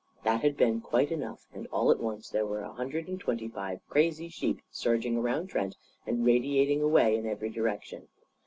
[0.23, 3.47] That had been quite enough, and all at once there were a hundred and twenty
[3.47, 5.75] five crazy sheep surging around Trent
[6.07, 8.07] and radiating away in every direction.